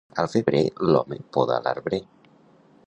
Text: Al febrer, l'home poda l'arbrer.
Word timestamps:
Al 0.21 0.29
febrer, 0.35 0.61
l'home 0.93 1.19
poda 1.37 1.59
l'arbrer. 1.67 2.03